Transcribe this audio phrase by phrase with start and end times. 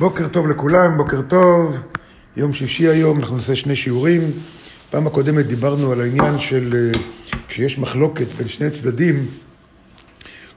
[0.00, 1.76] בוקר טוב לכולם, בוקר טוב.
[2.36, 4.20] יום שישי היום, אנחנו נעשה שני שיעורים.
[4.90, 7.00] פעם הקודמת דיברנו על העניין של אה,
[7.48, 9.26] כשיש מחלוקת בין שני צדדים,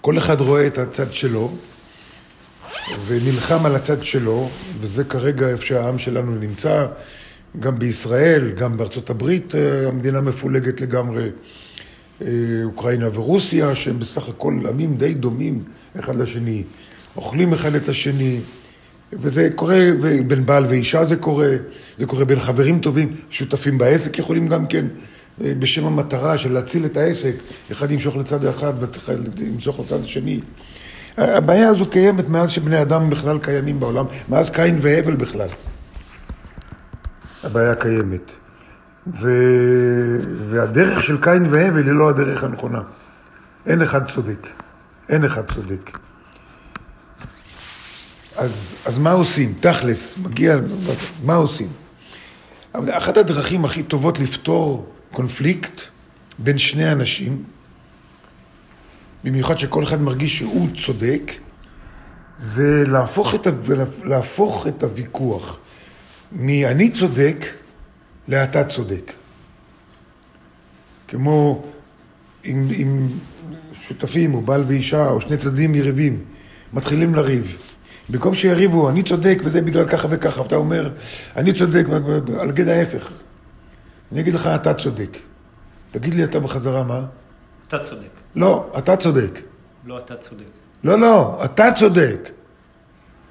[0.02, 1.54] כל אחד רואה את הצד שלו
[3.08, 4.50] ונלחם על הצד שלו,
[4.80, 6.86] וזה כרגע איפה שהעם שלנו נמצא,
[7.60, 11.30] גם בישראל, גם בארצות הברית אה, המדינה מפולגת לגמרי.
[12.22, 12.28] אה,
[12.64, 15.64] אוקראינה ורוסיה, שהם בסך הכל עמים די דומים
[16.00, 16.64] אחד לשני,
[17.16, 18.40] אוכלים אחד את השני,
[19.14, 19.80] וזה קורה
[20.28, 21.50] בין בעל ואישה זה קורה,
[21.98, 24.86] זה קורה בין חברים טובים, שותפים בעסק יכולים גם כן,
[25.44, 27.34] אה, בשם המטרה של להציל את העסק,
[27.72, 30.40] אחד ימשוך לצד אחד ואחד ימשוך לצד השני.
[31.18, 35.50] הבעיה הזו קיימת מאז שבני אדם בכלל קיימים בעולם, מאז קין והבל בכלל.
[37.44, 38.32] הבעיה קיימת.
[39.22, 39.32] ו...
[40.50, 42.82] והדרך של קין והבל היא לא הדרך הנכונה.
[43.66, 44.48] אין אחד צודק.
[45.10, 45.98] אין אחד צודק.
[48.38, 49.54] אז, אז מה עושים?
[49.60, 50.58] תכלס, מגיע,
[51.24, 51.68] מה עושים?
[52.74, 55.82] אחת הדרכים הכי טובות לפתור קונפליקט
[56.40, 57.44] בין שני אנשים,
[59.24, 61.32] במיוחד שכל אחד מרגיש שהוא צודק,
[62.38, 63.52] זה להפוך את, ה...
[64.04, 65.58] להפוך את הוויכוח
[66.32, 67.46] מ"אני צודק"
[68.28, 69.14] ל"אתה צודק".
[71.08, 71.64] כמו
[72.46, 73.08] אם, אם
[73.74, 76.24] שותפים, או בעל ואישה, או שני צדדים יריבים,
[76.74, 77.58] מתחילים לריב.
[78.10, 80.90] במקום שיריבו, אני צודק וזה בגלל ככה וככה, ואתה אומר,
[81.36, 81.86] אני צודק,
[82.40, 83.12] על גד ההפך.
[84.12, 85.18] אני אגיד לך, אתה צודק.
[85.92, 87.02] תגיד לי אתה בחזרה מה?
[87.68, 88.08] אתה צודק.
[88.36, 89.40] לא, אתה צודק.
[89.86, 90.44] לא אתה צודק.
[90.84, 92.30] לא, לא, אתה צודק.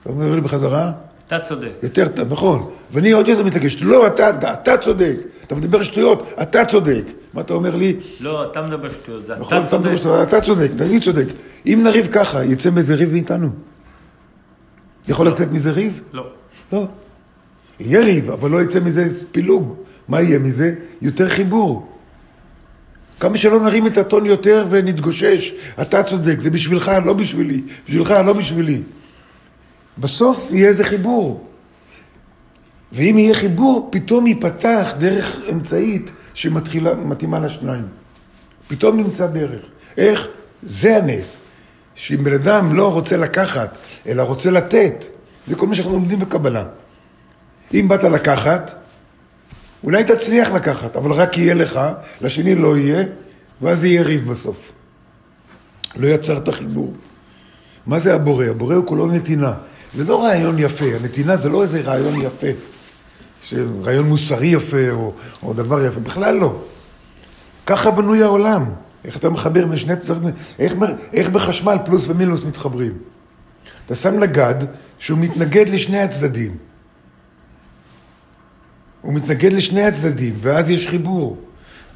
[0.00, 0.92] אתה אומר לי בחזרה?
[1.26, 1.70] אתה צודק.
[1.82, 2.70] יותר טוב, נכון.
[2.92, 5.16] ואני עוד יותר מתעקש, לא, אתה, אתה צודק.
[5.46, 7.04] אתה מדבר שטויות, אתה צודק.
[7.34, 7.96] מה אתה אומר לי?
[8.20, 10.00] לא, אתה מדבר שטויות, זה נכון, אתה אתה מדבר צודק.
[10.00, 11.26] שטויות, אתה צודק, אני צודק.
[11.66, 13.48] אם נריב ככה, יצא מזה ריב מאיתנו.
[15.08, 16.00] יכול לצאת מזה ריב?
[16.12, 16.26] לא.
[16.72, 16.86] לא.
[17.80, 19.76] יהיה ריב, אבל לא יצא מזה פילוג.
[20.08, 20.74] מה יהיה מזה?
[21.02, 21.92] יותר חיבור.
[23.20, 28.32] כמה שלא נרים את הטון יותר ונתגושש, אתה צודק, זה בשבילך, לא בשבילי, בשבילך, לא
[28.32, 28.82] בשבילי.
[29.98, 31.46] בסוף יהיה איזה חיבור.
[32.92, 37.86] ואם יהיה חיבור, פתאום ייפתח דרך אמצעית שמתחילה, מתאימה לשניים.
[38.68, 39.60] פתאום נמצא דרך.
[39.96, 40.28] איך?
[40.62, 41.42] זה הנס.
[41.96, 43.76] שאם בן אדם לא רוצה לקחת,
[44.06, 45.04] אלא רוצה לתת,
[45.46, 46.64] זה כל מה שאנחנו לומדים בקבלה.
[47.74, 48.74] אם באת לקחת,
[49.84, 51.80] אולי תצליח לקחת, אבל רק יהיה לך,
[52.20, 53.04] לשני לא יהיה,
[53.62, 54.72] ואז יהיה ריב בסוף.
[55.96, 56.94] לא יצרת חיבור.
[57.86, 58.44] מה זה הבורא?
[58.44, 59.52] הבורא הוא כולו נתינה.
[59.94, 62.46] זה לא רעיון יפה, הנתינה זה לא איזה רעיון יפה,
[63.82, 66.56] רעיון מוסרי יפה או, או דבר יפה, בכלל לא.
[67.66, 68.64] ככה בנוי העולם.
[69.06, 70.74] איך אתה מחבר בין שני צדדים, איך,
[71.12, 72.92] איך בחשמל פלוס ומינוס מתחברים.
[73.86, 74.54] אתה שם לגד
[74.98, 76.56] שהוא מתנגד לשני הצדדים.
[79.02, 81.38] הוא מתנגד לשני הצדדים, ואז יש חיבור.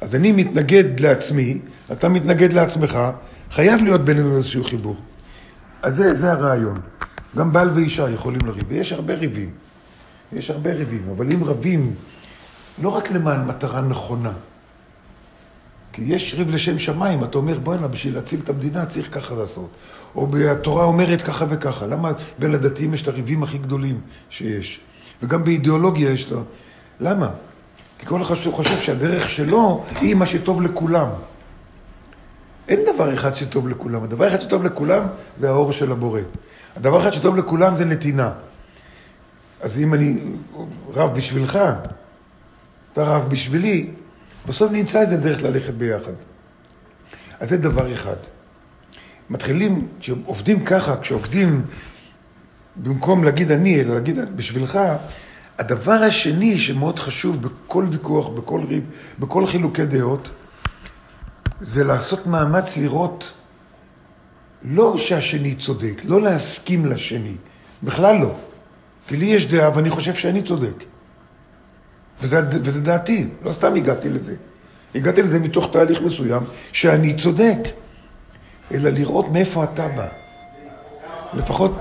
[0.01, 1.59] אז אני מתנגד לעצמי,
[1.91, 2.99] אתה מתנגד לעצמך,
[3.51, 4.95] חייב להיות בינינו איזשהו חיבור.
[5.81, 6.77] אז זה, זה הרעיון.
[7.37, 9.49] גם בעל ואישה יכולים לריב, ויש הרבה ריבים.
[10.33, 11.95] יש הרבה ריבים, אבל אם רבים,
[12.81, 14.33] לא רק למען מטרה נכונה,
[15.93, 19.69] כי יש ריב לשם שמיים, אתה אומר, בוא'נה, בשביל להציל את המדינה צריך ככה לעשות.
[20.15, 21.85] או התורה אומרת ככה וככה.
[21.87, 24.79] למה בין הדתיים יש את הריבים הכי גדולים שיש?
[25.23, 26.43] וגם באידיאולוגיה יש לו...
[26.99, 27.29] למה?
[27.99, 31.07] כי כל אחד חושב שהדרך שלו היא מה שטוב לכולם.
[32.67, 34.03] אין דבר אחד שטוב לכולם.
[34.03, 35.03] הדבר אחד שטוב לכולם
[35.37, 36.19] זה האור של הבורא.
[36.75, 38.31] הדבר אחד שטוב לכולם זה נתינה.
[39.61, 40.19] אז אם אני
[40.93, 41.59] רב בשבילך,
[42.93, 43.89] אתה רב בשבילי,
[44.47, 46.13] בסוף נמצא איזה דרך ללכת ביחד.
[47.39, 48.15] אז זה דבר אחד.
[49.29, 51.61] מתחילים, כשעובדים ככה, כשעובדים
[52.75, 54.79] במקום להגיד אני, אלא להגיד בשבילך,
[55.59, 58.83] הדבר השני שמאוד חשוב בכל ויכוח, בכל ריב,
[59.19, 60.29] בכל חילוקי דעות,
[61.61, 63.33] זה לעשות מאמץ לראות
[64.63, 67.35] לא שהשני צודק, לא להסכים לשני,
[67.83, 68.35] בכלל לא.
[69.07, 70.83] כי לי יש דעה ואני חושב שאני צודק.
[72.21, 74.35] וזה, וזה דעתי, לא סתם הגעתי לזה.
[74.95, 77.57] הגעתי לזה מתוך תהליך מסוים שאני צודק,
[78.71, 80.07] אלא לראות מאיפה אתה בא.
[81.33, 81.75] לפחות,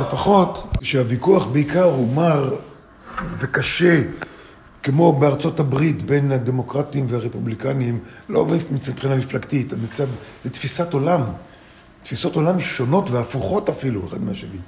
[0.00, 2.54] לפחות שהוויכוח בעיקר הוא מר
[3.38, 4.02] וקשה,
[4.82, 7.98] כמו בארצות הברית בין הדמוקרטים והרפובליקנים,
[8.28, 9.72] לא מבחינה מפלגתית,
[10.42, 11.22] זה תפיסת עולם,
[12.02, 14.58] תפיסות עולם שונות והפוכות אפילו אחד מהשני.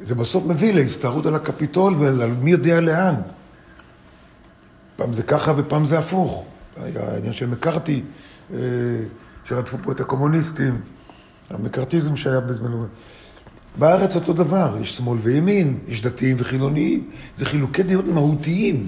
[0.00, 3.14] זה בסוף מביא להסתערות על הקפיטול ועל מי יודע לאן.
[4.96, 6.44] פעם זה ככה ופעם זה הפוך.
[6.76, 8.02] היה העניין של מקארתי,
[9.44, 10.80] שרדפו פה את הקומוניסטים,
[11.50, 12.86] המקארתיזם שהיה בזמנו.
[13.78, 18.86] בארץ אותו דבר, יש שמאל וימין, יש דתיים וחילוניים, זה חילוקי דעות מהותיים.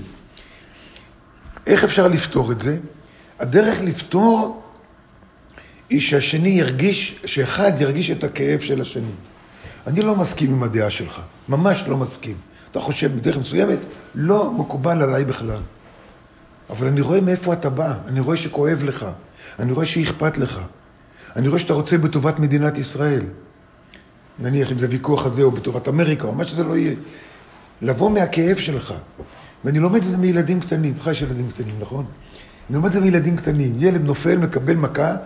[1.66, 2.78] איך אפשר לפתור את זה?
[3.38, 4.62] הדרך לפתור
[5.90, 9.10] היא שהשני ירגיש, שאחד ירגיש את הכאב של השני.
[9.88, 12.36] אני לא מסכים עם הדעה שלך, ממש לא מסכים.
[12.70, 13.78] אתה חושב בדרך מסוימת,
[14.14, 15.60] לא מקובל עליי בכלל.
[16.70, 19.06] אבל אני רואה מאיפה אתה בא, אני רואה שכואב לך,
[19.58, 20.60] אני רואה שאכפת לך,
[21.36, 23.22] אני רואה שאתה רוצה בטובת מדינת ישראל.
[24.38, 26.94] נניח אם זה ויכוח הזה או בטובת אמריקה או מה שזה לא יהיה.
[27.82, 28.94] לבוא מהכאב שלך.
[29.64, 32.04] ואני לומד את זה מילדים קטנים, לך יש ילדים קטנים, נכון?
[32.70, 33.76] אני לומד את זה מילדים קטנים.
[33.78, 35.16] ילד נופל, מקבל מכה,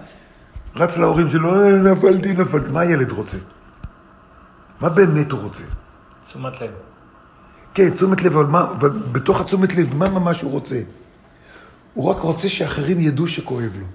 [0.77, 2.71] רץ להורים שלו, אה, נפלתי, נפלתי.
[2.71, 3.37] מה הילד רוצה?
[4.83, 5.63] מה באמת הוא רוצה?
[6.29, 6.71] תשומת לב.
[7.75, 8.75] כן, תשומת לב, אבל מה,
[9.13, 10.81] בתוך התשומת לב, מה ממש הוא רוצה?
[11.95, 13.87] הוא רק רוצה שאחרים ידעו שכואב לו.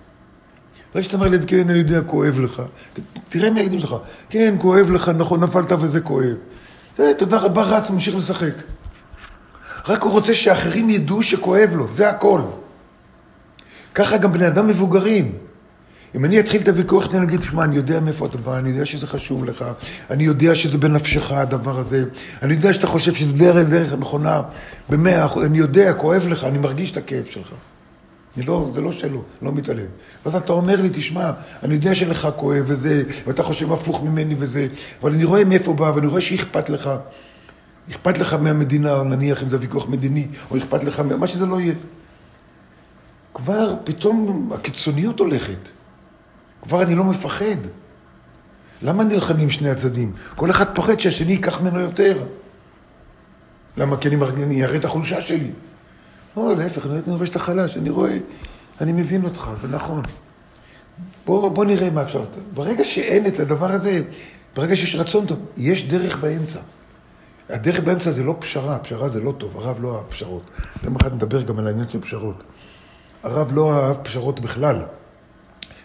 [0.94, 2.62] ברגע שאתה אומר לילד, כן, אני יודע, כואב לך.
[2.94, 3.00] ת-
[3.30, 3.96] תראה מהילדים שלך,
[4.30, 6.36] כן, כואב לך, נכון, נפלת וזה כואב.
[6.98, 8.54] זה, תודה רבה, רץ, ממשיך לשחק.
[9.88, 12.42] רק הוא רוצה שאחרים ידעו שכואב לו, זה הכל.
[13.96, 15.32] ככה גם בני אדם מבוגרים.
[16.16, 18.86] אם אני אתחיל את הוויכוח, אני אגיד, תשמע, אני יודע מאיפה אתה בא, אני יודע
[18.86, 19.66] שזה חשוב לך,
[20.10, 22.06] אני יודע שזה בנפשך הדבר הזה,
[22.42, 24.42] אני יודע שאתה חושב שזה דרך, דרך נכונה,
[24.90, 27.52] במאה אחוז, אני יודע, כואב לך, אני מרגיש את הכאב שלך.
[28.38, 29.86] אני לא, זה לא שלו, לא מתעלם.
[30.26, 31.32] ואז אתה אומר לי, תשמע,
[31.64, 34.68] אני יודע שלך כואב וזה, ואתה חושב הפוך ממני וזה,
[35.02, 36.90] אבל אני רואה מאיפה בא, ואני רואה שאכפת לך.
[37.90, 41.46] אכפת לך מהמדינה, או נניח אם זה ויכוח מדיני, או אכפת לך מה מה שזה
[41.46, 41.74] לא יהיה.
[43.34, 45.77] כבר פתאום הקיצוניות הולכת.
[46.68, 47.58] כבר אני לא מפחד.
[48.82, 50.12] למה נלחמים שני הצדדים?
[50.36, 52.24] כל אחד פוחד שהשני ייקח ממנו יותר.
[53.78, 53.98] למה?
[53.98, 55.52] כי אני, מרג- אני אראה את החולשה שלי.
[56.38, 58.18] לא, להפך, אני רואה שאתה חלש, אני רואה,
[58.82, 60.02] אני מבין אותך, זה נכון.
[61.26, 62.24] בוא, בוא נראה מה אפשר.
[62.54, 64.02] ברגע שאין את הדבר הזה,
[64.56, 66.60] ברגע שיש רצון טוב, יש דרך באמצע.
[67.50, 70.44] הדרך באמצע זה לא פשרה, פשרה זה לא טוב, הרב לא אהב פשרות.
[70.84, 72.44] יום אחד נדבר גם על העניין של פשרות.
[73.24, 74.82] הרב לא אהב פשרות בכלל.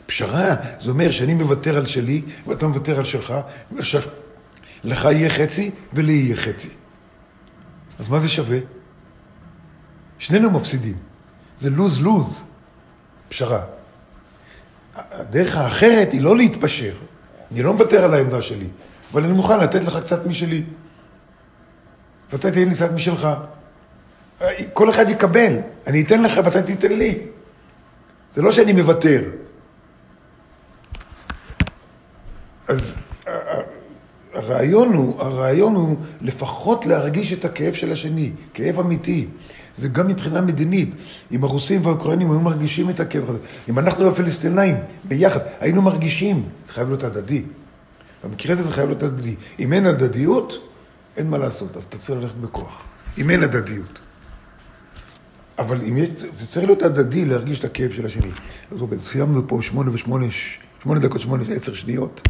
[0.07, 3.35] פשרה, זה אומר שאני מוותר על שלי, ואתה מוותר על שלך,
[3.73, 4.03] ועכשיו
[4.85, 6.69] לך יהיה חצי ולי יהיה חצי.
[7.99, 8.59] אז מה זה שווה?
[10.19, 10.97] שנינו מפסידים.
[11.59, 12.45] זה לוז-לוז,
[13.29, 13.65] פשרה.
[14.95, 16.93] הדרך האחרת היא לא להתפשר.
[17.53, 18.69] אני לא מוותר על העמדה שלי,
[19.13, 20.65] אבל אני מוכן לתת לך קצת משלי.
[22.33, 23.29] ואתה תיתן לי קצת משלך.
[24.73, 25.57] כל אחד יקבל.
[25.87, 27.19] אני אתן לך ואתה תיתן לי.
[28.31, 29.23] זה לא שאני מוותר.
[32.73, 32.95] אז
[34.33, 39.27] הרעיון הוא, הרעיון הוא לפחות להרגיש את הכאב של השני, כאב אמיתי.
[39.77, 40.95] זה גם מבחינה מדינית.
[41.33, 43.39] אם הרוסים והאוקראינים היו מרגישים את הכאב הזה,
[43.69, 47.43] אם אנחנו הפלסטינאים ביחד היינו מרגישים, זה חייב להיות הדדי.
[48.25, 49.35] במקרה הזה זה חייב להיות הדדי.
[49.59, 50.53] אם אין הדדיות,
[51.17, 52.85] אין מה לעשות, אז אתה צריך ללכת בכוח.
[53.19, 53.99] אם אין הדדיות.
[55.59, 56.09] אבל אם יש,
[56.39, 58.31] זה צריך להיות הדדי להרגיש את הכאב של השני.
[58.73, 60.27] אז סיימנו פה שמונה ושמונה,
[60.83, 62.21] שמונה דקות, שמונה, עשר שניות.